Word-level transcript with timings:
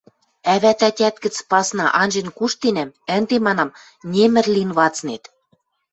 Ӓвӓт-ӓтят 0.53 1.15
гӹц 1.23 1.35
пасна 1.49 1.85
анжен 2.01 2.27
куштенӓм, 2.37 2.89
ӹнде, 3.15 3.35
манам, 3.45 3.69
немӹр 4.11 4.45
лин 4.55 4.69
вацнет. 4.77 5.23